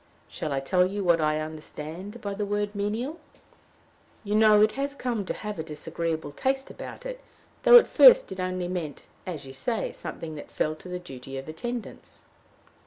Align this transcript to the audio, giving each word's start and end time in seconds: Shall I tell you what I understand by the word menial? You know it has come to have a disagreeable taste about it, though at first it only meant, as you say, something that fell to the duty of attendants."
Shall 0.27 0.51
I 0.51 0.59
tell 0.59 0.83
you 0.87 1.03
what 1.03 1.21
I 1.21 1.39
understand 1.39 2.21
by 2.21 2.33
the 2.33 2.43
word 2.43 2.73
menial? 2.73 3.19
You 4.23 4.33
know 4.33 4.63
it 4.63 4.71
has 4.71 4.95
come 4.95 5.25
to 5.25 5.33
have 5.35 5.59
a 5.59 5.63
disagreeable 5.63 6.31
taste 6.31 6.71
about 6.71 7.05
it, 7.05 7.21
though 7.61 7.77
at 7.77 7.85
first 7.87 8.31
it 8.31 8.39
only 8.39 8.67
meant, 8.67 9.05
as 9.27 9.45
you 9.45 9.53
say, 9.53 9.91
something 9.91 10.33
that 10.37 10.49
fell 10.51 10.73
to 10.77 10.89
the 10.89 10.97
duty 10.97 11.37
of 11.37 11.47
attendants." 11.47 12.23